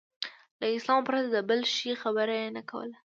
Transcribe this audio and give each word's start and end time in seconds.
له 0.59 0.67
اسلام 0.77 1.01
پرته 1.07 1.27
د 1.31 1.37
بل 1.49 1.59
شي 1.75 1.91
خبره 2.01 2.33
یې 2.41 2.49
نه 2.57 2.61
کوله. 2.69 2.97